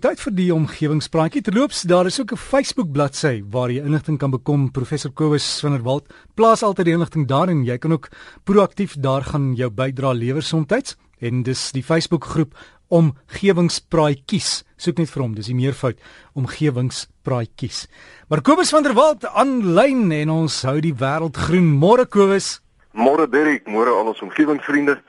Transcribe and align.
Tyd 0.00 0.16
vir 0.16 0.32
die 0.32 0.48
omgewingspraatjie. 0.54 1.42
Terloops, 1.44 1.82
daar 1.84 2.06
is 2.08 2.16
ook 2.20 2.32
'n 2.32 2.36
Facebook 2.36 2.90
bladsy 2.92 3.42
waar 3.50 3.70
jy 3.70 3.84
inligting 3.84 4.18
kan 4.18 4.30
bekom. 4.30 4.70
Professor 4.70 5.12
Kobus 5.12 5.60
van 5.60 5.72
der 5.72 5.82
Walt 5.82 6.06
plaas 6.34 6.62
altyd 6.62 6.84
die 6.84 6.94
inligting 6.94 7.28
daar 7.28 7.48
en 7.48 7.64
jy 7.64 7.76
kan 7.78 7.92
ook 7.92 8.08
proaktief 8.44 8.94
daar 8.94 9.22
gaan 9.22 9.54
jou 9.54 9.70
bydrae 9.70 10.14
lewer 10.14 10.42
soms. 10.42 10.96
En 11.20 11.42
dis 11.42 11.72
die 11.72 11.82
Facebook 11.82 12.24
groep 12.24 12.54
Omgewingspraatjies. 12.88 14.64
Soek 14.76 14.96
net 14.96 15.10
vir 15.10 15.22
hom, 15.22 15.34
dis 15.34 15.46
die 15.46 15.54
meervoud 15.54 15.98
Omgewingspraatjies. 16.34 17.86
Maar 18.28 18.40
Kobus 18.40 18.70
van 18.70 18.82
der 18.82 18.94
Walt 18.94 19.26
aanlyn 19.26 20.12
en 20.12 20.30
ons 20.30 20.62
hou 20.62 20.80
die 20.80 20.94
wêreld 20.94 21.36
groen. 21.36 21.78
Môre 21.78 22.06
Kobus. 22.06 22.62
Môre 22.92 23.28
Derek, 23.28 23.66
môre 23.66 23.90
al 23.90 24.06
ons 24.06 24.22
omgewingsvriende. 24.22 25.02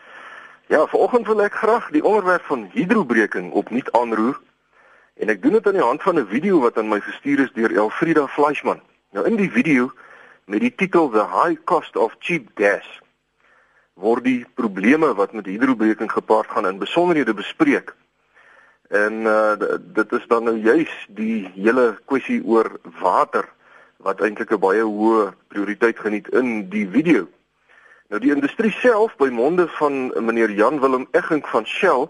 Ja, 0.68 0.86
vanoggend 0.88 1.28
wil 1.28 1.42
ek 1.42 1.54
graag 1.54 1.92
die 1.92 2.04
onderwerp 2.04 2.44
van 2.44 2.70
hidrobreking 2.74 3.52
opnuut 3.52 3.92
aanroer. 3.92 4.42
En 5.22 5.30
ek 5.30 5.42
doen 5.42 5.54
dit 5.54 5.68
aan 5.70 5.78
die 5.78 5.86
hand 5.86 6.02
van 6.02 6.18
'n 6.18 6.28
video 6.28 6.60
wat 6.60 6.78
aan 6.78 6.88
my 6.90 7.00
gestuur 7.00 7.40
is 7.40 7.52
deur 7.54 7.76
Elfrida 7.76 8.28
Fleischmann. 8.28 8.82
Nou 9.12 9.26
in 9.26 9.36
die 9.36 9.52
video 9.52 9.92
met 10.46 10.60
die 10.60 10.76
titel 10.76 11.10
The 11.10 11.26
High 11.30 11.62
Cost 11.64 11.96
of 11.96 12.16
Cheap 12.20 12.50
Gas 12.56 13.02
word 13.94 14.24
die 14.24 14.46
probleme 14.54 15.14
wat 15.14 15.34
met 15.34 15.46
hidrobreking 15.46 16.12
gepaard 16.12 16.50
gaan 16.50 16.68
in 16.68 16.78
besonderhede 16.78 17.34
bespreek. 17.34 17.94
En 18.90 19.14
uh 19.14 19.54
dit 19.94 20.12
is 20.12 20.26
dan 20.28 20.44
nou 20.44 20.58
juis 20.58 21.06
die 21.08 21.52
hele 21.54 22.00
kwessie 22.06 22.42
oor 22.46 22.80
water 23.02 23.46
wat 23.98 24.22
eintlik 24.22 24.52
'n 24.52 24.60
baie 24.60 24.82
hoë 24.82 25.34
prioriteit 25.48 26.00
geniet 26.00 26.28
in 26.30 26.70
die 26.70 26.90
video. 26.90 27.28
Nou 28.10 28.22
die 28.22 28.34
industrie 28.34 28.72
self 28.72 29.16
by 29.18 29.30
monde 29.30 29.68
van 29.68 30.26
meneer 30.26 30.50
Jan 30.50 30.80
Willem 30.80 31.08
Egging 31.12 31.48
van 31.48 31.66
Shell 31.66 32.10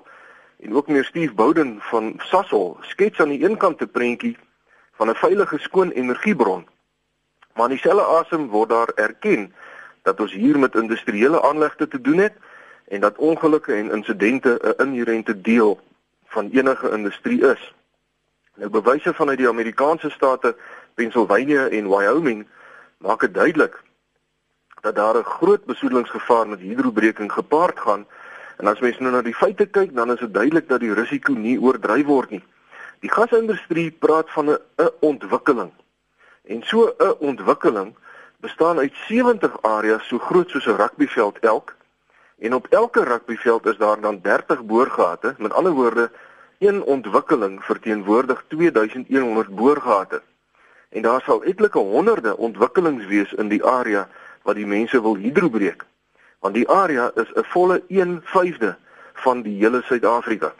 en 0.61 0.75
ook 0.75 0.87
meneer 0.87 1.05
Steve 1.05 1.33
Bowden 1.33 1.77
van 1.79 2.13
Sasol 2.17 2.77
skets 2.81 3.19
aan 3.19 3.29
die 3.29 3.45
een 3.45 3.57
kant 3.57 3.81
'n 3.81 3.91
prentjie 3.91 4.37
van 4.91 5.09
'n 5.09 5.15
veilige 5.15 5.57
skoon 5.57 5.89
energiebron. 5.89 6.67
Maar 7.53 7.69
in 7.69 7.75
dieselfde 7.75 8.05
asem 8.05 8.47
word 8.47 8.69
daar 8.69 8.91
erken 8.95 9.53
dat 10.01 10.19
ons 10.19 10.33
hier 10.33 10.59
met 10.59 10.75
industriële 10.75 11.41
aanlegte 11.41 11.87
te 11.87 12.01
doen 12.01 12.17
het 12.17 12.33
en 12.87 12.99
dat 12.99 13.17
ongelukke 13.17 13.73
en 13.73 13.91
insidente 13.91 14.59
'n 14.61 14.83
inherente 14.83 15.41
deel 15.41 15.79
van 16.25 16.49
enige 16.51 16.89
industrie 16.91 17.41
is. 17.41 17.73
Nou 18.55 18.69
bewyse 18.69 19.13
vanuit 19.13 19.37
die 19.37 19.47
Amerikaanse 19.47 20.09
state 20.09 20.55
Pennsylvania 20.93 21.67
en 21.67 21.89
Wyoming 21.89 22.47
maak 22.97 23.19
dit 23.19 23.33
duidelik 23.33 23.81
dat 24.81 24.95
daar 24.95 25.17
'n 25.17 25.23
groot 25.23 25.65
besoedelingsgevaar 25.65 26.47
met 26.47 26.59
hidrobreking 26.59 27.31
gepaard 27.31 27.79
gaan 27.79 28.05
En 28.61 28.67
as 28.67 28.79
mens 28.79 28.99
nou 29.01 29.09
na 29.09 29.23
die 29.25 29.33
feite 29.33 29.65
kyk, 29.65 29.95
dan 29.97 30.11
is 30.13 30.19
dit 30.21 30.33
duidelik 30.33 30.67
dat 30.69 30.83
die 30.83 30.93
risiko 30.93 31.33
nie 31.33 31.55
oordryf 31.57 32.05
word 32.05 32.33
nie. 32.35 32.43
Die 33.01 33.09
gasindustrie 33.09 33.87
praat 34.05 34.29
van 34.29 34.51
'n 34.53 34.57
'n 34.77 34.91
ontwikkeling. 34.99 35.71
En 36.45 36.61
so 36.63 36.93
'n 36.99 37.15
ontwikkeling 37.19 37.95
bestaan 38.39 38.77
uit 38.77 38.93
70 39.07 39.61
areas 39.61 40.07
so 40.07 40.17
groot 40.19 40.49
soos 40.49 40.67
'n 40.67 40.77
rugbyveld 40.77 41.39
elk. 41.39 41.75
En 42.39 42.53
op 42.53 42.67
elke 42.69 43.03
rugbyveld 43.03 43.65
is 43.65 43.77
daar 43.77 43.99
dan 43.99 44.19
30 44.21 44.65
boorgate. 44.65 45.35
Met 45.37 45.53
ander 45.53 45.71
woorde, 45.71 46.11
een 46.59 46.83
ontwikkeling 46.83 47.63
verteenwoordig 47.63 48.43
2100 48.47 49.55
boorgate. 49.55 50.21
En 50.89 51.01
daar 51.01 51.21
sal 51.21 51.43
etlike 51.43 51.79
honderde 51.79 52.37
ontwikkelings 52.37 53.05
wees 53.05 53.33
in 53.33 53.47
die 53.47 53.63
area 53.65 54.09
wat 54.41 54.55
die 54.55 54.67
mense 54.67 55.01
wil 55.01 55.15
hidrobreek 55.15 55.85
want 56.41 56.57
die 56.57 56.67
area 56.69 57.11
is 57.15 57.29
'n 57.35 57.45
volle 57.53 57.83
1/5de 57.87 58.75
van 59.13 59.41
die 59.41 59.57
hele 59.57 59.81
Suid-Afrika. 59.81 60.53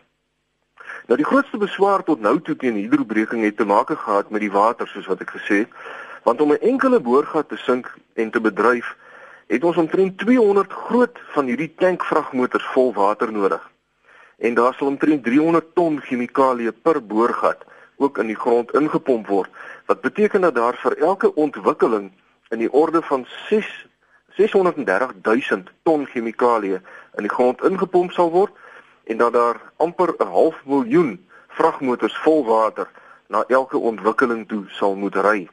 Nou 1.07 1.17
die 1.17 1.25
grootste 1.25 1.57
beswaar 1.57 2.03
tot 2.03 2.21
nou 2.21 2.41
toe 2.41 2.55
teen 2.55 2.75
hidrobreking 2.75 3.43
het 3.43 3.57
te 3.57 3.65
maak 3.65 3.89
gehad 3.89 4.29
met 4.29 4.41
die 4.41 4.51
water 4.51 4.87
soos 4.87 5.07
wat 5.07 5.21
ek 5.21 5.31
gesê 5.37 5.57
het, 5.65 5.69
want 6.23 6.41
om 6.41 6.51
'n 6.51 6.61
enkele 6.61 6.99
boorgat 6.99 7.49
te 7.49 7.57
sink 7.57 7.97
en 8.13 8.29
te 8.29 8.41
bedryf, 8.41 8.95
het 9.47 9.63
ons 9.63 9.77
omtrent 9.77 10.17
200 10.17 10.71
groot 10.71 11.19
van 11.33 11.45
hierdie 11.45 11.73
tankvragmotors 11.75 12.65
vol 12.73 12.93
water 12.93 13.31
nodig. 13.31 13.71
En 14.37 14.53
daar 14.53 14.73
sal 14.73 14.87
omtrent 14.87 15.23
300 15.23 15.75
ton 15.75 16.01
chemikalie 16.01 16.71
per 16.71 17.05
boorgat 17.05 17.65
ook 17.97 18.17
in 18.17 18.27
die 18.27 18.35
grond 18.35 18.71
ingepomp 18.73 19.27
word, 19.27 19.49
wat 19.85 20.01
beteken 20.01 20.41
dat 20.41 20.55
daar 20.55 20.77
vir 20.83 20.97
elke 20.97 21.35
ontwikkeling 21.35 22.11
in 22.49 22.59
die 22.59 22.71
orde 22.71 23.01
van 23.01 23.25
630 24.35 25.13
000 25.21 25.63
ton 25.83 26.05
chemikalie 26.05 26.79
in 27.17 27.27
die 27.27 27.29
grond 27.29 27.63
ingepomp 27.63 28.11
sal 28.11 28.31
word 28.31 28.51
en 29.03 29.17
dat 29.17 29.33
daar 29.33 29.59
amper 29.77 30.13
'n 30.17 30.27
half 30.27 30.55
miljoen 30.65 31.19
vragmotors 31.47 32.17
vol 32.17 32.45
water 32.45 32.87
na 33.27 33.43
elke 33.47 33.77
ontwikkeling 33.77 34.47
toe 34.47 34.63
sal 34.67 34.95
moet 34.95 35.15
ry. 35.15 35.49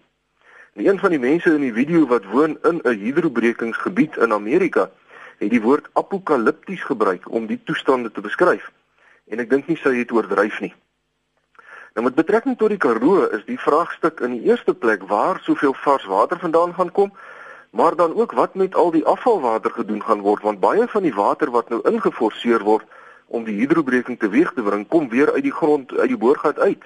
En 0.74 0.86
een 0.86 0.98
van 0.98 1.10
die 1.10 1.18
mense 1.18 1.54
in 1.54 1.60
die 1.60 1.72
video 1.72 2.06
wat 2.06 2.24
woon 2.24 2.58
in 2.62 2.80
'n 2.84 2.98
hidrobrekingsgebied 2.98 4.16
in 4.16 4.32
Amerika, 4.32 4.90
het 5.38 5.50
die 5.50 5.62
woord 5.62 5.88
apokalipties 5.92 6.82
gebruik 6.82 7.30
om 7.30 7.46
die 7.46 7.60
toestande 7.64 8.10
te 8.10 8.20
beskryf. 8.20 8.70
En 9.28 9.38
ek 9.38 9.50
dink 9.50 9.66
nie 9.66 9.76
sy 9.76 9.94
het 9.98 10.12
oordryf 10.12 10.60
nie. 10.60 10.74
Nou 11.94 12.04
met 12.06 12.14
betrekking 12.14 12.58
tot 12.58 12.68
die 12.68 12.78
Karoo 12.78 13.24
is 13.24 13.44
die 13.44 13.58
vraagstuk 13.58 14.20
in 14.20 14.30
die 14.30 14.50
eerste 14.50 14.74
plek 14.74 15.02
waar 15.02 15.40
soveel 15.42 15.74
vars 15.74 16.04
water 16.04 16.38
vandaan 16.38 16.74
gaan 16.74 16.92
kom 16.92 17.12
maar 17.70 17.96
dan 17.96 18.14
ook 18.14 18.32
wat 18.32 18.54
met 18.54 18.74
al 18.74 18.90
die 18.90 19.04
afvalwater 19.04 19.70
gedoen 19.70 20.02
gaan 20.02 20.20
word 20.20 20.42
want 20.42 20.60
baie 20.60 20.88
van 20.88 21.02
die 21.02 21.14
water 21.14 21.50
wat 21.50 21.68
nou 21.68 21.80
ingeforseer 21.90 22.62
word 22.62 22.84
om 23.26 23.44
die 23.44 23.58
hidrobreking 23.60 24.18
teweeg 24.18 24.52
te 24.52 24.62
bring 24.62 24.86
kom 24.88 25.08
weer 25.08 25.32
uit 25.32 25.42
die 25.42 25.52
grond 25.52 25.92
uit 25.98 26.08
die 26.08 26.16
boorgat 26.16 26.58
uit. 26.58 26.84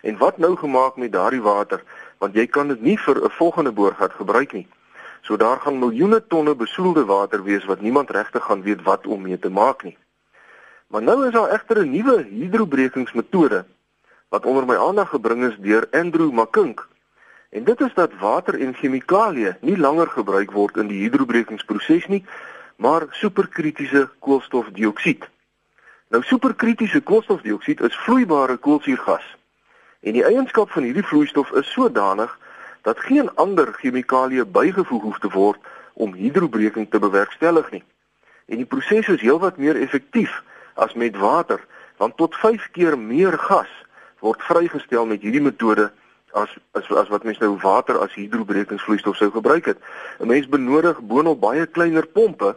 En 0.00 0.16
wat 0.16 0.38
nou 0.38 0.56
gemaak 0.56 0.96
met 0.96 1.12
daardie 1.12 1.42
water 1.42 1.82
want 2.18 2.34
jy 2.34 2.46
kan 2.46 2.68
dit 2.68 2.80
nie 2.80 2.98
vir 2.98 3.24
'n 3.24 3.30
volgende 3.30 3.72
boorgat 3.72 4.12
gebruik 4.12 4.52
nie. 4.52 4.68
So 5.20 5.36
daar 5.36 5.60
gaan 5.60 5.78
miljoene 5.78 6.26
tonne 6.26 6.54
besoedelde 6.54 7.04
water 7.04 7.42
wees 7.44 7.64
wat 7.64 7.80
niemand 7.80 8.10
regtig 8.10 8.44
gaan 8.44 8.62
weet 8.62 8.82
wat 8.82 9.06
om 9.06 9.22
mee 9.22 9.38
te 9.38 9.50
maak 9.50 9.82
nie. 9.82 9.96
Maar 10.86 11.02
nou 11.02 11.26
is 11.26 11.32
daar 11.32 11.50
egter 11.50 11.78
'n 11.78 11.90
nuwe 11.90 12.22
hidrobrekingsmetode 12.22 13.64
wat 14.28 14.46
onder 14.46 14.66
my 14.66 14.76
aandag 14.76 15.08
gebring 15.08 15.44
is 15.44 15.56
deur 15.58 15.88
Andrew 15.90 16.30
Makink 16.32 16.88
En 17.50 17.64
dit 17.64 17.80
is 17.80 17.94
dat 17.94 18.12
water 18.20 18.60
en 18.60 18.74
chemikalieë 18.74 19.56
nie 19.60 19.76
langer 19.78 20.06
gebruik 20.06 20.52
word 20.54 20.76
in 20.78 20.86
die 20.86 21.00
hidrobrekingsproses 21.02 22.06
nie, 22.06 22.24
maar 22.78 23.06
superkritiese 23.10 24.04
koolstofdioksied. 24.22 25.26
Nou 26.14 26.22
superkritiese 26.22 27.00
koolstofdioksied 27.00 27.80
is 27.80 27.98
vloeibare 28.04 28.56
koolsuurgas. 28.56 29.26
En 30.00 30.14
die 30.14 30.24
eienskap 30.24 30.70
van 30.70 30.86
hierdie 30.86 31.04
vloeistof 31.06 31.50
is 31.58 31.72
sodanig 31.72 32.38
dat 32.86 33.02
geen 33.02 33.34
ander 33.34 33.74
chemikalieë 33.82 34.46
bygevoeg 34.46 35.02
hoef 35.02 35.18
te 35.18 35.34
word 35.34 35.58
om 35.92 36.14
hidrobreking 36.14 36.86
te 36.90 36.98
bewerkstellig 36.98 37.70
nie. 37.70 37.84
En 38.46 38.62
die 38.62 38.66
proses 38.66 39.10
is 39.10 39.20
heelwat 39.26 39.58
meer 39.58 39.76
effektief 39.76 40.38
as 40.74 40.94
met 40.94 41.18
water, 41.18 41.58
want 41.98 42.16
tot 42.16 42.34
5 42.38 42.70
keer 42.78 42.98
meer 42.98 43.34
gas 43.38 43.70
word 44.22 44.42
vrygestel 44.46 45.06
met 45.06 45.22
hierdie 45.26 45.42
metode 45.42 45.90
as 46.32 46.48
as 46.72 46.90
as 46.90 47.08
wat 47.08 47.24
mense 47.24 47.42
nou 47.42 47.56
water 47.62 47.98
as 47.98 48.14
hidrobrekingsvloeistof 48.14 49.16
sou 49.16 49.30
gebruik 49.30 49.64
het. 49.64 49.78
'n 50.18 50.26
Mens 50.26 50.48
benodig 50.48 51.00
boonop 51.00 51.40
baie 51.40 51.66
kleiner 51.66 52.06
pompe 52.06 52.56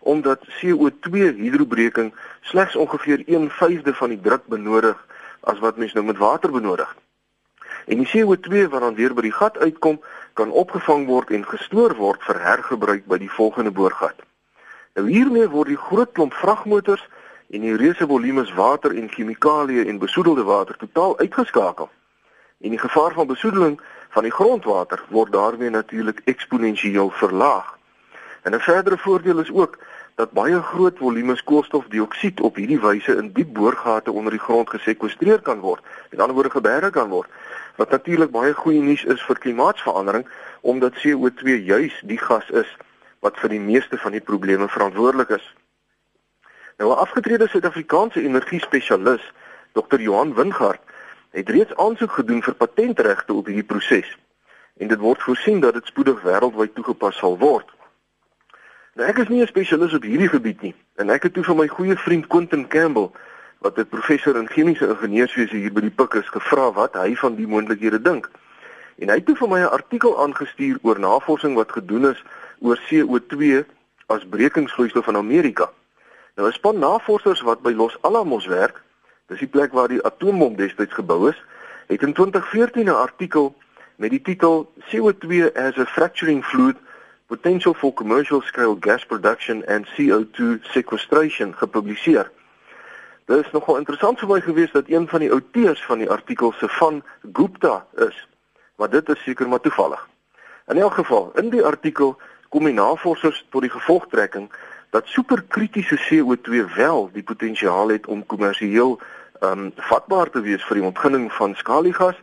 omdat 0.00 0.40
CO2 0.60 1.34
hidrobreking 1.36 2.14
slegs 2.40 2.76
ongeveer 2.76 3.22
1/5de 3.26 3.94
van 3.94 4.08
die 4.08 4.20
druk 4.20 4.46
benodig 4.46 5.06
as 5.40 5.58
wat 5.58 5.76
mens 5.76 5.92
nou 5.92 6.04
met 6.04 6.16
water 6.16 6.50
benodig. 6.50 6.96
En 7.86 7.96
die 7.96 8.08
CO2 8.08 8.68
wat 8.68 8.80
dan 8.80 8.94
weer 8.94 9.14
by 9.14 9.22
die 9.22 9.32
gat 9.32 9.58
uitkom, 9.58 10.00
kan 10.32 10.50
opgevang 10.50 11.06
word 11.06 11.30
en 11.30 11.46
gestoor 11.46 11.94
word 11.94 12.22
vir 12.22 12.40
hergebruik 12.40 13.06
by 13.06 13.18
die 13.18 13.30
volgende 13.30 13.70
boorgat. 13.70 14.14
Nou 14.94 15.08
hiermee 15.08 15.48
word 15.48 15.68
die 15.68 15.76
groot 15.76 16.12
klomp 16.12 16.34
vragmotors 16.34 17.08
en 17.50 17.60
die 17.60 17.76
reuse 17.76 18.06
volumes 18.06 18.52
water 18.54 18.94
en 18.96 19.08
chemikalieë 19.08 19.86
en 19.88 19.98
besoedelde 19.98 20.42
water 20.42 20.76
totaal 20.76 21.18
uitgeskakel. 21.18 21.90
En 22.60 22.70
die 22.70 22.78
gevaar 22.78 23.12
van 23.12 23.26
besoedeling 23.26 23.80
van 24.08 24.22
die 24.22 24.32
grondwater 24.32 25.04
word 25.08 25.32
daarmee 25.32 25.70
natuurlik 25.70 26.20
eksponensieel 26.24 27.10
verlaag. 27.10 27.78
En 28.42 28.54
'n 28.54 28.60
verdere 28.60 28.98
voordeel 28.98 29.38
is 29.38 29.52
ook 29.52 29.78
dat 30.14 30.30
baie 30.30 30.62
groot 30.62 30.98
volumes 30.98 31.44
koolstofdioksied 31.44 32.40
op 32.40 32.54
hierdie 32.54 32.80
wyse 32.80 33.16
in 33.16 33.32
diep 33.32 33.54
boorgate 33.54 34.12
onder 34.12 34.30
die 34.30 34.40
grond 34.40 34.70
gesekwestreer 34.70 35.40
kan 35.40 35.60
word. 35.60 35.80
Met 36.10 36.20
ander 36.20 36.34
woorde 36.34 36.50
geberg 36.50 36.90
kan 36.90 37.08
word. 37.08 37.28
Wat 37.76 37.90
natuurlik 37.90 38.30
baie 38.30 38.52
goeie 38.52 38.82
nuus 38.82 39.04
is 39.04 39.22
vir 39.22 39.38
klimaatsverandering 39.38 40.28
omdat 40.60 41.00
CO2 41.00 41.64
juis 41.64 42.02
die 42.04 42.18
gas 42.18 42.50
is 42.50 42.76
wat 43.20 43.38
vir 43.38 43.48
die 43.48 43.60
meeste 43.60 43.98
van 43.98 44.12
die 44.12 44.20
probleme 44.20 44.68
verantwoordelik 44.68 45.28
is. 45.28 45.54
Nou 46.76 46.92
'n 46.92 46.96
afgetrede 46.96 47.48
Suid-Afrikaanse 47.48 48.22
energie 48.22 48.60
spesialis, 48.60 49.32
Dr. 49.72 50.00
Johan 50.00 50.34
Wingard, 50.34 50.80
het 51.30 51.48
reeds 51.48 51.76
aansoek 51.76 52.12
gedoen 52.12 52.42
vir 52.42 52.54
patentregte 52.54 53.32
op 53.34 53.46
hierdie 53.46 53.66
proses 53.66 54.16
en 54.76 54.88
dit 54.88 54.98
word 54.98 55.22
voorsien 55.22 55.60
dat 55.60 55.74
dit 55.74 55.86
spoedig 55.86 56.22
wêreldwyd 56.22 56.74
toegepas 56.74 57.18
sal 57.20 57.36
word. 57.38 57.66
Nou 58.94 59.08
ek 59.08 59.18
is 59.18 59.28
nie 59.28 59.42
'n 59.42 59.46
spesialis 59.46 59.94
op 59.94 60.02
hierdie 60.02 60.28
gebied 60.28 60.62
nie 60.62 60.74
en 60.96 61.10
ek 61.10 61.22
het 61.22 61.34
toe 61.34 61.44
van 61.44 61.56
my 61.56 61.68
goeie 61.68 61.96
vriend 61.96 62.26
Quentin 62.26 62.68
Campbell 62.68 63.10
wat 63.60 63.78
'n 63.78 63.88
professor 63.88 64.36
in 64.36 64.48
chemiese 64.48 64.88
ingenieurswese 64.88 65.56
hier 65.56 65.72
by 65.72 65.80
die 65.80 65.90
Pik 65.90 66.14
is 66.14 66.28
gevra 66.28 66.72
wat 66.72 66.94
hy 66.94 67.14
van 67.14 67.34
die 67.34 67.46
moontlikhede 67.46 68.02
dink. 68.02 68.30
En 68.98 69.08
hy 69.08 69.14
het 69.14 69.26
toe 69.26 69.36
vir 69.36 69.48
my 69.48 69.60
'n 69.60 69.74
artikel 69.78 70.22
aangestuur 70.22 70.78
oor 70.82 70.98
navorsing 70.98 71.54
wat 71.54 71.72
gedoen 71.72 72.10
is 72.10 72.24
oor 72.60 72.78
CO2 72.88 73.64
as 74.06 74.24
brekingsvloeistof 74.28 75.06
in 75.06 75.16
Amerika. 75.16 75.70
Nou 76.36 76.48
'n 76.48 76.52
span 76.52 76.78
navorsers 76.78 77.40
wat 77.40 77.62
by 77.62 77.72
Los 77.72 77.96
Alamos 78.02 78.46
werk, 78.46 78.82
dis 79.30 79.38
die 79.38 79.50
plek 79.50 79.72
waar 79.72 79.88
die 79.88 80.02
atoombom 80.02 80.56
destyds 80.58 80.94
gebou 80.94 81.28
is, 81.30 81.38
het 81.86 82.02
in 82.02 82.12
2014 82.12 82.84
'n 82.84 83.02
artikel 83.02 83.54
met 83.96 84.10
die 84.10 84.22
titel 84.22 84.72
CO2 84.90 85.52
as 85.54 85.78
a 85.78 85.86
fracturing 85.86 86.44
fluid 86.44 86.76
potential 87.26 87.74
for 87.74 87.92
commercial 87.92 88.40
scale 88.40 88.76
gas 88.80 89.04
production 89.06 89.66
and 89.66 89.86
CO2 89.86 90.58
sequestration 90.62 91.54
gepubliseer. 91.54 92.30
Dit 93.24 93.44
is 93.44 93.52
nogal 93.52 93.76
interessant 93.76 94.18
vir 94.18 94.28
my 94.28 94.40
gewees 94.40 94.72
dat 94.72 94.88
een 94.88 95.08
van 95.08 95.22
die 95.22 95.30
auteurs 95.30 95.84
van 95.84 95.98
die 95.98 96.10
artikel 96.10 96.52
se 96.52 96.68
van 96.68 97.02
Gupta 97.32 97.86
is, 97.96 98.28
maar 98.76 98.90
dit 98.90 99.08
is 99.08 99.22
seker 99.22 99.48
maar 99.48 99.60
toevallig. 99.60 100.08
In 100.66 100.76
elk 100.76 100.94
geval, 100.94 101.30
in 101.34 101.50
die 101.50 101.62
artikel 101.62 102.18
kom 102.48 102.64
die 102.64 102.74
navorsers 102.74 103.46
tot 103.50 103.62
die 103.62 103.70
gevolgtrekking 103.70 104.50
dat 104.90 105.06
superkritiese 105.06 105.98
CO2 106.08 106.74
wel 106.74 107.10
die 107.12 107.22
potensiaal 107.22 107.88
het 107.88 108.06
om 108.06 108.26
kommersieel 108.26 109.00
um 109.40 109.72
vatbaar 109.76 110.30
te 110.30 110.40
wees 110.40 110.64
vir 110.68 110.80
die 110.80 110.86
ontginning 110.86 111.30
van 111.32 111.54
skaliegas 111.56 112.16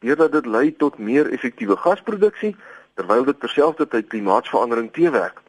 deurdat 0.00 0.32
dit 0.32 0.46
lei 0.46 0.70
tot 0.76 0.98
meer 0.98 1.30
effektiewe 1.34 1.76
gasproduksie 1.76 2.54
terwyl 2.94 3.24
dit 3.24 3.40
terselfdertyd 3.40 4.06
klimaatsverandering 4.08 4.92
teewerk. 4.92 5.40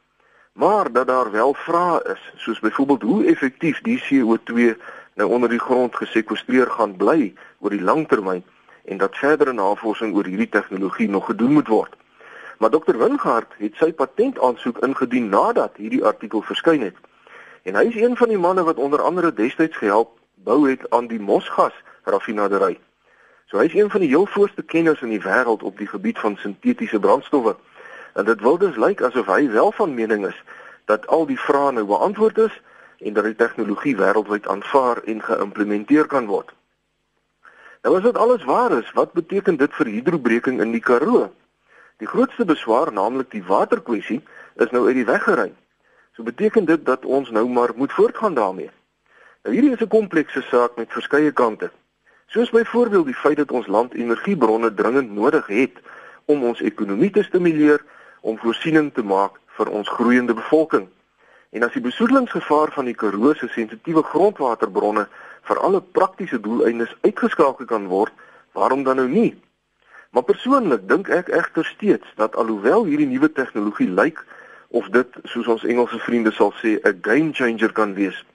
Maar 0.53 0.91
dat 0.91 1.07
daar 1.07 1.31
wel 1.31 1.53
vrae 1.53 2.01
is, 2.13 2.33
soos 2.35 2.59
byvoorbeeld 2.59 3.01
hoe 3.01 3.25
effektief 3.25 3.81
die 3.81 3.99
CO2 4.03 4.75
nou 5.13 5.29
onder 5.29 5.49
die 5.49 5.59
grond 5.59 5.95
gesekwestreer 5.95 6.67
gaan 6.71 6.95
bly 6.97 7.33
oor 7.59 7.69
die 7.69 7.81
lang 7.81 8.07
termyn 8.07 8.43
en 8.85 8.97
dat 8.97 9.17
verdere 9.17 9.53
navorsing 9.53 10.15
oor 10.15 10.25
hierdie 10.25 10.49
tegnologie 10.49 11.09
nog 11.09 11.25
gedoen 11.25 11.53
moet 11.53 11.67
word. 11.67 11.95
Maar 12.57 12.69
Dr. 12.69 12.97
Wingard 12.97 13.53
het 13.57 13.75
sy 13.75 13.91
patentaansoek 13.93 14.81
ingedien 14.85 15.29
nadat 15.29 15.77
hierdie 15.77 16.03
artikel 16.05 16.41
verskyn 16.41 16.81
het. 16.81 16.97
En 17.63 17.75
hy 17.75 17.85
is 17.89 17.97
een 18.01 18.17
van 18.17 18.29
die 18.29 18.37
manne 18.37 18.63
wat 18.63 18.77
onder 18.77 19.01
andere 19.01 19.33
destyds 19.33 19.77
gehelp 19.77 20.17
bou 20.43 20.69
het 20.69 20.89
aan 20.89 21.07
die 21.07 21.19
Mosgas 21.19 21.73
raffinaderry. 22.03 22.79
So 23.45 23.59
hy 23.59 23.65
is 23.67 23.75
een 23.75 23.89
van 23.89 23.99
die 23.99 24.09
heel 24.09 24.25
voorste 24.25 24.63
kenners 24.63 25.01
in 25.01 25.11
die 25.11 25.21
wêreld 25.21 25.63
op 25.63 25.77
die 25.77 25.87
gebied 25.87 26.19
van 26.19 26.37
sintetiese 26.39 26.99
brandstowwe. 26.99 27.55
En 28.13 28.25
dit 28.25 28.41
wil 28.41 28.57
dus 28.57 28.75
lyk 28.75 29.01
asof 29.01 29.27
hy 29.27 29.49
wel 29.49 29.71
van 29.71 29.93
mening 29.93 30.25
is 30.27 30.43
dat 30.85 31.07
al 31.07 31.25
die 31.25 31.39
vrae 31.39 31.71
nou 31.71 31.85
beantwoord 31.85 32.37
is 32.37 32.61
en 32.99 33.13
dat 33.13 33.23
die 33.23 33.35
tegnologie 33.35 33.95
wêreldwyd 33.97 34.47
aanvaar 34.47 35.03
en 35.03 35.21
geïmplementeer 35.23 36.07
kan 36.07 36.25
word. 36.25 36.51
Nou 37.81 37.95
as 37.97 38.03
dit 38.03 38.17
alles 38.17 38.43
waar 38.43 38.71
is, 38.77 38.91
wat 38.93 39.13
beteken 39.13 39.57
dit 39.57 39.73
vir 39.73 39.85
hidrobreking 39.85 40.61
in 40.61 40.71
die 40.71 40.83
Karoo? 40.83 41.31
Die 41.97 42.07
grootste 42.07 42.45
beswaar, 42.45 42.93
naamlik 42.93 43.31
die 43.31 43.43
waterkwessie, 43.45 44.21
is 44.55 44.69
nou 44.71 44.85
uit 44.87 44.95
die 44.95 45.05
weg 45.05 45.23
geruim. 45.23 45.55
So 46.15 46.23
beteken 46.23 46.65
dit 46.65 46.85
dat 46.85 47.05
ons 47.05 47.29
nou 47.29 47.47
maar 47.49 47.73
moet 47.75 47.93
voortgaan 47.93 48.33
daarmee. 48.33 48.69
Nou 49.43 49.53
hierdie 49.55 49.71
is 49.73 49.81
'n 49.81 49.87
komplekse 49.87 50.41
saak 50.41 50.75
met 50.75 50.91
verskeie 50.91 51.31
kante. 51.31 51.71
Soos 52.27 52.49
byvoorbeeld 52.49 53.05
die 53.05 53.21
feit 53.23 53.37
dat 53.37 53.51
ons 53.51 53.67
land 53.67 53.93
energiebronne 53.93 54.73
dringend 54.73 55.11
nodig 55.11 55.47
het 55.47 55.79
om 56.25 56.43
ons 56.43 56.61
ekonomie 56.61 57.09
te 57.09 57.23
stimuleer 57.23 57.81
om 58.21 58.37
voorsiening 58.37 58.93
te 58.93 59.03
maak 59.03 59.39
vir 59.45 59.69
ons 59.69 59.89
groeiende 59.89 60.33
bevolking. 60.33 60.87
En 61.49 61.63
as 61.63 61.73
die 61.73 61.81
besoedelingsgevaar 61.81 62.71
van 62.71 62.85
die 62.85 62.93
Karoo 62.93 63.33
se 63.33 63.47
sensitiewe 63.47 64.03
grondwaterbronne 64.03 65.07
vir 65.41 65.59
alle 65.59 65.81
praktiese 65.81 66.39
doeleindes 66.39 66.95
uitgeskakel 67.01 67.65
kan 67.65 67.87
word, 67.87 68.13
waarom 68.51 68.83
dan 68.83 68.95
nou 68.95 69.07
nie? 69.07 69.41
Maar 70.11 70.23
persoonlik 70.23 70.87
dink 70.87 71.09
ek 71.09 71.27
egter 71.27 71.65
steeds 71.65 72.07
dat 72.15 72.35
alhoewel 72.35 72.85
hierdie 72.85 73.07
nuwe 73.07 73.31
tegnologie 73.31 73.89
lyk 73.89 74.25
of 74.67 74.89
dit 74.89 75.07
soos 75.23 75.47
ons 75.47 75.63
Engelse 75.63 75.99
vriende 75.99 76.31
sal 76.31 76.53
sê 76.61 76.77
'n 76.83 76.99
game 77.01 77.33
changer 77.33 77.71
kan 77.71 77.93
wees, 77.93 78.25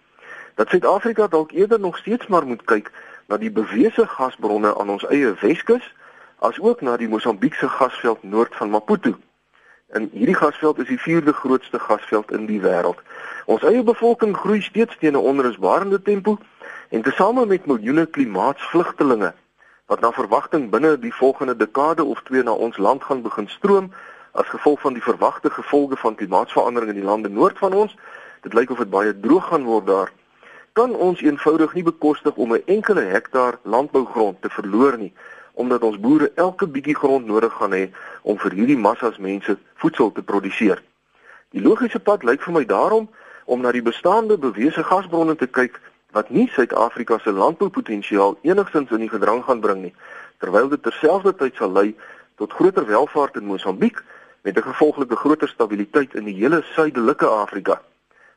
dat 0.56 0.68
Suid-Afrika 0.68 1.26
dalk 1.26 1.50
eerder 1.50 1.80
nog 1.80 1.96
steeds 1.96 2.26
maar 2.26 2.46
moet 2.46 2.64
kyk 2.64 2.90
na 3.28 3.36
die 3.36 3.50
bewese 3.50 4.06
gasbronne 4.06 4.72
aan 4.78 4.90
ons 4.90 5.04
eie 5.12 5.34
Weskus 5.40 5.84
asook 6.38 6.80
na 6.80 6.96
die 6.96 7.08
Mosambiekse 7.08 7.68
gasveld 7.68 8.22
noord 8.22 8.56
van 8.56 8.70
Maputo. 8.70 9.12
En 9.92 10.08
hierdie 10.12 10.34
gasveld 10.34 10.78
is 10.78 10.88
die 10.88 11.00
vierde 11.00 11.32
grootste 11.32 11.78
gasveld 11.78 12.32
in 12.32 12.46
die 12.48 12.60
wêreld. 12.60 13.02
Ons 13.44 13.62
eie 13.68 13.82
bevolking 13.84 14.36
groei 14.36 14.62
steeds 14.62 14.96
teen 14.98 15.12
'n 15.12 15.28
onrusbarende 15.32 16.02
tempo 16.02 16.38
en 16.88 17.02
tesame 17.02 17.46
met 17.46 17.66
miljoene 17.66 18.06
klimaatsvlugtelinge 18.06 19.34
wat 19.86 20.00
na 20.00 20.12
verwagting 20.12 20.70
binne 20.70 20.98
die 20.98 21.14
volgende 21.14 21.56
dekade 21.56 22.04
of 22.04 22.22
twee 22.22 22.42
na 22.42 22.50
ons 22.50 22.76
land 22.76 23.04
gaan 23.04 23.22
begin 23.22 23.48
stroom 23.48 23.92
as 24.32 24.48
gevolg 24.48 24.80
van 24.80 24.92
die 24.92 25.02
verwagte 25.02 25.50
gevolge 25.50 25.96
van 25.96 26.14
klimaatsverandering 26.14 26.90
in 26.90 27.00
die 27.00 27.10
lande 27.10 27.28
noord 27.28 27.58
van 27.58 27.72
ons. 27.72 27.96
Dit 28.40 28.52
lyk 28.52 28.70
of 28.70 28.78
dit 28.78 28.90
baie 28.90 29.20
droog 29.20 29.46
gaan 29.48 29.64
word 29.64 29.86
daar. 29.86 30.10
Kan 30.76 30.92
ons 30.94 31.20
eenvoudig 31.24 31.72
nie 31.72 31.82
bekostig 31.82 32.34
om 32.36 32.52
'n 32.52 32.62
enkele 32.66 33.00
hektaar 33.00 33.58
landbougrond 33.62 34.42
te 34.42 34.48
verloor 34.48 34.98
nie 34.98 35.12
omdat 35.52 35.82
ons 35.82 36.00
boere 36.00 36.32
elke 36.34 36.66
bietjie 36.66 36.96
grond 36.96 37.26
nodig 37.26 37.52
gaan 37.52 37.72
hê 37.72 37.88
om 38.22 38.38
vir 38.38 38.52
hierdie 38.52 38.76
massas 38.76 39.16
mense 39.16 39.56
voedsel 39.74 40.12
te 40.12 40.22
produseer. 40.22 40.82
Die 41.50 41.62
logiese 41.62 41.98
pad 41.98 42.22
lyk 42.22 42.42
vir 42.42 42.52
my 42.52 42.64
daarom 42.64 43.08
om 43.44 43.60
na 43.60 43.72
die 43.72 43.82
bestaande 43.82 44.38
bewese 44.38 44.82
gasbronne 44.82 45.36
te 45.36 45.46
kyk 45.46 45.80
wat 46.12 46.30
nie 46.30 46.48
Suid-Afrika 46.48 47.18
se 47.18 47.32
landboupotensiaal 47.32 48.38
enigstens 48.42 48.90
in 48.90 49.00
die 49.00 49.14
gedrang 49.16 49.44
gaan 49.44 49.60
bring 49.60 49.82
nie, 49.82 49.94
terwyl 50.38 50.68
dit 50.68 50.82
terselfdertyd 50.82 51.56
sal 51.56 51.72
lei 51.72 51.96
tot 52.36 52.52
groter 52.52 52.86
welvaart 52.86 53.36
in 53.36 53.48
Mosambiek 53.48 54.04
met 54.42 54.56
'n 54.56 54.68
gevolglike 54.72 55.16
groter 55.16 55.48
stabiliteit 55.48 56.14
in 56.14 56.24
die 56.24 56.36
hele 56.36 56.62
suidelike 56.62 57.26
Afrika. 57.26 57.80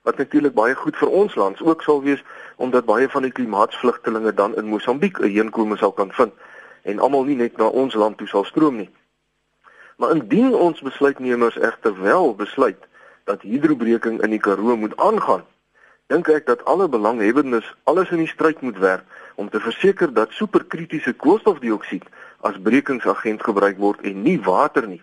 Wat 0.02 0.18
natuurlik 0.18 0.54
baie 0.54 0.76
goed 0.76 0.98
vir 0.98 1.10
ons 1.10 1.36
land 1.36 1.62
ook 1.62 1.82
sal 1.82 2.02
wees 2.02 2.24
omdat 2.56 2.86
baie 2.86 3.10
van 3.10 3.22
die 3.22 3.32
klimaatsvlugtelinge 3.32 4.34
dan 4.34 4.56
in 4.56 4.66
Mosambiek 4.66 5.20
'n 5.20 5.32
heenkome 5.32 5.78
sal 5.78 5.92
kan 5.92 6.12
vind 6.12 6.34
en 6.84 7.00
almal 7.00 7.24
nie 7.24 7.36
net 7.36 7.58
na 7.58 7.68
ons 7.68 7.94
land 7.94 8.18
toe 8.18 8.28
sal 8.28 8.44
stroom 8.44 8.76
nie. 8.76 8.90
Maar 9.98 10.12
indien 10.16 10.54
ons 10.56 10.82
besluitnemers 10.82 11.58
egter 11.60 12.02
wel 12.02 12.36
besluit 12.36 12.88
dat 13.24 13.42
hidrobreking 13.42 14.22
in 14.22 14.30
die 14.30 14.40
Karoo 14.40 14.76
moet 14.76 14.98
aangaan, 14.98 15.44
dink 16.08 16.28
ek 16.28 16.46
dat 16.46 16.64
alle 16.66 16.88
belanghebbendes 16.90 17.76
alles 17.84 18.10
in 18.10 18.24
die 18.24 18.32
stryd 18.32 18.62
moet 18.62 18.78
werk 18.78 19.04
om 19.36 19.50
te 19.50 19.60
verseker 19.60 20.14
dat 20.14 20.32
superkritiese 20.32 21.14
koolstofdioksied 21.14 22.08
as 22.42 22.58
brekingsagent 22.64 23.44
gebruik 23.44 23.78
word 23.78 24.02
en 24.02 24.24
nie 24.24 24.40
water 24.42 24.88
nie. 24.88 25.02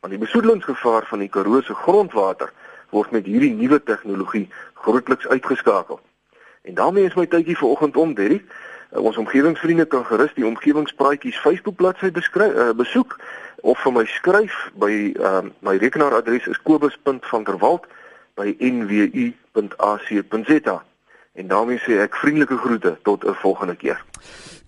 Want 0.00 0.14
die 0.14 0.22
besoedelingsgevaar 0.22 1.06
van 1.10 1.18
die 1.18 1.28
Karoo 1.28 1.60
se 1.60 1.74
grondwater 1.74 2.52
word 2.90 3.10
met 3.10 3.26
hierdie 3.26 3.54
nuwe 3.54 3.82
tegnologie 3.82 4.48
grootliks 4.74 5.28
uitgeskakel. 5.28 6.00
En 6.62 6.74
daarmee 6.74 7.04
is 7.04 7.14
my 7.14 7.26
tydjie 7.26 7.56
vir 7.56 7.68
oggend 7.68 7.96
om, 7.96 8.14
Derrick. 8.14 8.44
Uh, 8.90 9.00
ons 9.04 9.16
omgewingsvriende 9.16 9.84
kan 9.86 10.04
gerus 10.06 10.34
die 10.34 10.46
omgewingspraatjies 10.46 11.40
Facebook 11.40 11.76
bladsy 11.76 12.10
uh, 12.12 12.70
besoek 12.76 13.20
of 13.60 13.78
vir 13.82 13.92
my 13.92 14.04
skryf 14.06 14.70
by 14.80 15.12
uh, 15.20 15.42
my 15.60 15.76
rekenaaradres 15.76 16.46
is 16.46 16.62
kobus.vanderwalt 16.62 17.86
by 18.38 18.56
nwu.ac.za. 18.58 19.26
En 21.38 21.46
daarmee 21.46 21.78
sê 21.78 21.92
ek 22.02 22.16
vriendelike 22.16 22.56
groete 22.56 22.98
tot 23.02 23.24
'n 23.24 23.34
volgende 23.34 23.76
keer. 23.76 24.04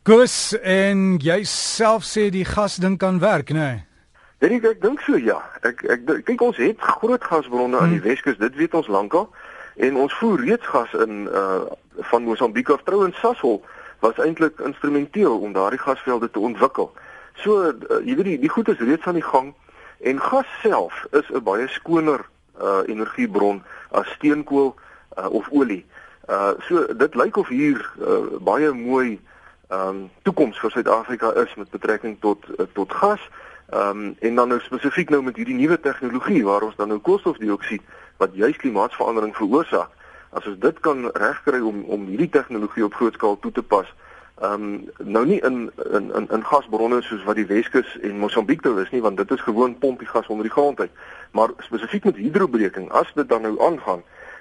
Gus 0.03 0.57
en 0.63 1.19
jy 1.19 1.45
self 1.45 2.05
sê 2.05 2.31
die 2.31 2.45
gas 2.45 2.77
ding 2.77 2.99
kan 2.99 3.19
werk, 3.19 3.51
né? 3.51 3.59
Nee? 3.59 3.90
Dit 4.41 4.55
ek, 4.57 4.65
ek 4.65 4.81
dink 4.81 5.03
so 5.05 5.19
ja. 5.21 5.37
Ek 5.69 5.83
ek 5.85 6.07
kyk 6.25 6.41
ons 6.41 6.57
het 6.57 6.81
groot 6.81 7.25
gasbronne 7.25 7.77
hmm. 7.77 7.85
aan 7.85 7.93
die. 7.93 8.01
Weskus, 8.05 8.39
dit 8.41 8.55
weet 8.57 8.75
ons 8.79 8.89
lankal. 8.89 9.29
En 9.77 9.97
ons 10.01 10.15
voer 10.21 10.41
reeds 10.49 10.67
gas 10.73 10.93
in 11.05 11.29
uh 11.29 11.69
van 12.09 12.25
Mosambiek 12.25 12.71
af 12.73 12.81
trouens 12.87 13.19
Sasol 13.21 13.59
was 14.01 14.17
eintlik 14.25 14.61
instrumenteel 14.65 15.35
om 15.39 15.53
daardie 15.53 15.79
gasvelde 15.79 16.31
te 16.31 16.41
ontwikkel. 16.41 16.89
So 17.43 17.69
uh, 17.69 17.99
jy 18.07 18.15
weet 18.17 18.31
die 18.31 18.39
die 18.47 18.53
goed 18.53 18.71
is 18.73 18.81
reeds 18.81 19.05
aan 19.05 19.19
die 19.21 19.27
gang 19.27 19.53
en 20.09 20.23
gas 20.25 20.49
self 20.63 21.05
is 21.13 21.29
'n 21.29 21.45
baie 21.45 21.69
skoner 21.69 22.25
uh 22.61 22.81
energiebron 22.87 23.61
as 23.91 24.09
steenkool 24.17 24.73
uh, 25.19 25.29
of 25.29 25.49
olie. 25.53 25.85
Uh 26.29 26.57
so 26.69 26.87
dit 26.97 27.15
lyk 27.15 27.37
of 27.37 27.49
hier 27.49 27.93
uh, 28.01 28.41
baie 28.41 28.73
mooi 28.73 29.21
ehm 29.69 29.89
um, 29.89 30.11
toekoms 30.23 30.59
vir 30.59 30.71
Suid-Afrika 30.71 31.33
is 31.45 31.55
met 31.55 31.71
betrekking 31.71 32.17
tot 32.21 32.49
uh, 32.59 32.67
tot 32.73 32.93
gas. 32.93 33.21
Ehm 33.71 34.05
um, 34.05 34.17
en 34.19 34.35
dan 34.35 34.49
nou 34.49 34.61
spesifiek 34.61 35.11
nou 35.11 35.23
met 35.23 35.37
hierdie 35.37 35.55
nuwe 35.55 35.81
tegnologie 35.81 36.45
waar 36.45 36.63
ons 36.63 36.77
dan 36.77 36.89
nou 36.89 36.99
koolstofdioksied 36.99 37.83
wat 38.17 38.35
juis 38.35 38.57
klimaatsverandering 38.57 39.37
veroorsaak. 39.37 39.91
As 40.31 40.47
ons 40.47 40.59
dit 40.59 40.81
kan 40.81 41.11
regkry 41.15 41.61
om 41.61 41.85
om 41.85 42.07
hierdie 42.07 42.29
tegnologie 42.29 42.85
op 42.85 42.95
groot 42.95 43.15
skaal 43.15 43.39
toe 43.39 43.53
te 43.53 43.63
pas, 43.63 43.87
ehm 44.41 44.53
um, 44.53 44.89
nou 44.99 45.27
nie 45.27 45.41
in 45.45 45.71
in 45.93 46.13
in, 46.17 46.29
in 46.33 46.45
gasbronne 46.45 47.03
soos 47.03 47.25
wat 47.25 47.37
die 47.37 47.47
Weskus 47.47 47.99
en 48.01 48.19
Mosambiek 48.19 48.63
toe 48.65 48.81
is 48.81 48.91
nie 48.91 49.03
want 49.05 49.17
dit 49.17 49.31
is 49.31 49.41
gewoon 49.41 49.79
pompie 49.79 50.09
gas 50.09 50.27
onder 50.27 50.49
die 50.49 50.53
grond 50.53 50.81
uit 50.81 50.91
maar 51.31 51.53
spesifiek 51.59 52.05
met 52.05 52.17
hidrobreking 52.17 52.89
as 52.91 53.11
dit 53.15 53.29
dan 53.29 53.43
nou 53.43 53.61
aangaan 53.67 54.01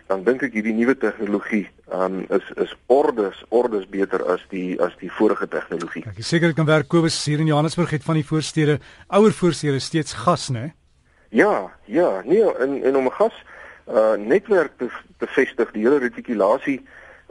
dan 0.10 0.24
dink 0.26 0.42
ek 0.48 0.56
hierdie 0.58 0.74
nuwe 0.74 0.96
tegnologie 0.98 1.68
um 1.94 2.24
is 2.34 2.46
is 2.64 2.72
ordes 2.90 3.44
ordes 3.54 3.86
beter 3.94 4.24
as 4.34 4.42
die 4.54 4.74
as 4.82 4.96
die 5.02 5.12
vorige 5.20 5.48
tegnologie. 5.48 6.04
Ek 6.10 6.22
is 6.24 6.32
seker 6.34 6.50
dit 6.50 6.58
kan 6.58 6.70
werk 6.70 6.90
Kobus 6.90 7.18
hier 7.30 7.42
in 7.44 7.50
Johannesburg 7.52 7.94
het 7.94 8.06
van 8.08 8.18
die 8.18 8.26
voorstede, 8.26 8.80
ouer 9.08 9.36
voorstede 9.36 9.80
steeds 9.80 10.18
gas, 10.26 10.50
né? 10.50 10.72
Ja, 11.30 11.70
ja, 11.86 12.24
nee, 12.26 12.42
en 12.58 12.82
en 12.84 12.98
om 12.98 13.06
'n 13.06 13.18
gas 13.22 13.36
uh 13.88 14.16
netwerk 14.18 14.78
te 14.78 14.90
te 15.20 15.28
vestig, 15.28 15.72
die 15.72 15.86
hele 15.86 16.02
retikulasie 16.02 16.80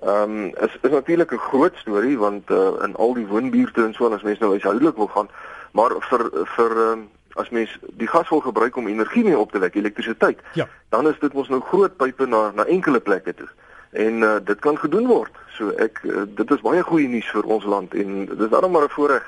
ehm 0.03 0.23
um, 0.23 0.47
is 0.63 0.79
is 0.83 0.91
natuurlik 0.91 1.33
'n 1.33 1.47
groot 1.51 1.77
storie 1.77 2.19
want 2.19 2.51
uh 2.51 2.79
in 2.87 2.95
al 2.97 3.15
die 3.15 3.27
woonbuurte 3.27 3.85
en 3.85 3.95
so 3.95 4.07
as 4.15 4.23
mense 4.23 4.41
nou 4.41 4.55
huishoudelik 4.55 4.97
wil 4.97 5.11
gaan, 5.11 5.29
maar 5.73 5.91
vir 6.11 6.31
vir 6.57 6.71
ehm 6.71 6.93
um, 6.93 7.09
as 7.39 7.51
mens 7.55 7.79
die 8.01 8.09
gas 8.11 8.29
wil 8.29 8.41
gebruik 8.41 8.77
om 8.77 8.89
energie 8.91 9.25
mee 9.25 9.39
op 9.39 9.53
te 9.53 9.59
wek, 9.63 9.75
elektrisiteit. 9.75 10.41
Ja. 10.59 10.69
Dan 10.89 11.09
is 11.09 11.19
dit 11.21 11.33
mos 11.33 11.49
nou 11.49 11.61
groot 11.71 11.97
pipe 11.97 12.27
na 12.27 12.51
na 12.55 12.65
enkele 12.65 13.01
plekke 13.01 13.35
toe. 13.35 13.49
En 13.91 14.23
uh, 14.23 14.37
dit 14.45 14.59
kan 14.59 14.79
gedoen 14.79 15.07
word. 15.07 15.35
So 15.57 15.71
ek 15.81 16.03
uh, 16.05 16.27
dit 16.27 16.51
is 16.51 16.65
baie 16.65 16.83
goeie 16.83 17.09
nuus 17.09 17.31
vir 17.35 17.47
ons 17.47 17.65
land 17.65 17.95
en 17.95 18.25
dit 18.27 18.41
is 18.41 18.53
daarom 18.55 18.75
maar 18.75 18.89
'n 18.89 18.97
voorreg. 18.97 19.25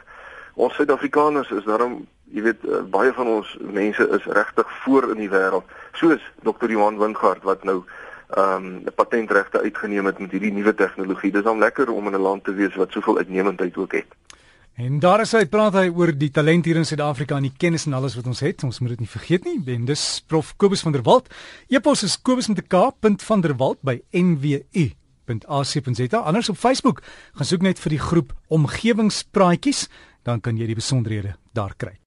Ons 0.55 0.75
Suid-Afrikaners 0.75 1.50
is 1.50 1.64
daarom, 1.64 2.07
jy 2.35 2.43
weet, 2.43 2.64
uh, 2.69 2.83
baie 2.83 3.12
van 3.12 3.26
ons 3.26 3.57
mense 3.61 4.09
is 4.09 4.25
regtig 4.25 4.69
voor 4.85 5.11
in 5.11 5.17
die 5.23 5.31
wêreld. 5.31 5.64
Soos 5.93 6.21
Dr. 6.43 6.71
Johan 6.71 6.99
Wingard 6.99 7.43
wat 7.43 7.64
nou 7.64 7.85
ehm 8.31 8.67
um, 8.67 8.85
patentregte 8.95 9.61
uitgeneem 9.61 10.07
het 10.07 10.19
met 10.19 10.31
hierdie 10.31 10.52
nuwe 10.52 10.75
tegnologie. 10.75 11.33
Dis 11.33 11.43
dan 11.43 11.59
lekker 11.59 11.90
om 11.90 12.07
in 12.07 12.14
'n 12.14 12.23
land 12.23 12.45
te 12.45 12.55
wees 12.55 12.75
wat 12.75 12.93
soveel 12.93 13.17
uitnemendheid 13.17 13.76
ook 13.76 13.93
het. 13.93 14.07
En 14.80 14.96
daar 14.99 15.20
is 15.20 15.34
hy 15.37 15.42
praat 15.50 15.75
hy 15.76 15.90
oor 15.92 16.14
die 16.16 16.30
talent 16.32 16.64
hier 16.64 16.78
in 16.80 16.87
Suid-Afrika 16.88 17.37
en 17.37 17.44
die 17.44 17.52
kennis 17.52 17.84
en 17.88 17.92
alles 17.99 18.14
wat 18.16 18.28
ons 18.30 18.40
het. 18.40 18.62
Ons 18.64 18.78
moet 18.80 18.94
dit 18.94 19.02
nie 19.04 19.10
vergeet 19.12 19.44
nie. 19.44 19.58
En 19.75 19.84
dis 19.84 20.04
Prof 20.30 20.54
Kobus 20.56 20.80
van 20.87 20.94
der 20.96 21.04
Walt. 21.04 21.28
Epos 21.68 22.04
is 22.06 22.16
kobus 22.16 22.49
met 22.49 22.62
'n 22.62 22.68
k.vanderwalt 22.72 23.82
by 23.84 24.00
nwu.ac.za. 24.12 24.88
Anders 26.18 26.49
op 26.49 26.56
Facebook, 26.56 27.02
gaan 27.34 27.46
soek 27.46 27.62
net 27.62 27.78
vir 27.78 27.90
die 27.90 27.99
groep 27.99 28.32
Omgewingspraatjies, 28.49 29.88
dan 30.22 30.40
kan 30.40 30.56
jy 30.56 30.66
die 30.66 30.75
besonderhede 30.75 31.37
daar 31.52 31.75
kry. 31.76 31.99